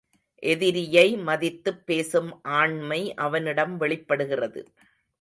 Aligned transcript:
எதிரியை 0.43 1.17
மதித்துப் 1.17 1.85
பேசும் 1.85 2.43
ஆண்மை 2.43 3.13
அவனிடம் 3.13 3.77
வெளிப்படுகிறது. 3.77 4.63